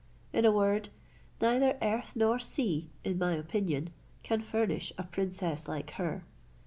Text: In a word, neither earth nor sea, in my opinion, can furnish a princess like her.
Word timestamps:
In 0.33 0.45
a 0.45 0.51
word, 0.51 0.89
neither 1.41 1.77
earth 1.79 2.13
nor 2.15 2.39
sea, 2.39 2.89
in 3.03 3.19
my 3.19 3.33
opinion, 3.33 3.91
can 4.23 4.41
furnish 4.41 4.91
a 4.97 5.03
princess 5.03 5.67
like 5.67 5.91
her. 5.91 6.23